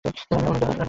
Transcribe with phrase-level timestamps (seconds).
[0.31, 0.77] আমি অনুযা রাও।